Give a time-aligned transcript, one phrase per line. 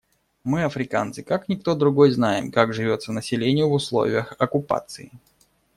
[0.43, 5.11] Мы, африканцы, как никто другой знаем, как живется населению в условиях оккупации.